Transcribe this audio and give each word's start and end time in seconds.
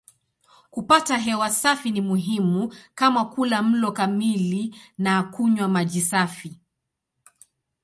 Kupata 0.71 1.17
hewa 1.17 1.49
safi 1.49 1.91
ni 1.91 2.01
muhimu 2.01 2.73
kama 2.95 3.25
kula 3.25 3.63
mlo 3.63 3.91
kamili 3.91 4.75
na 4.97 5.23
kunywa 5.23 5.67
maji 5.67 6.01
safi. 6.01 6.59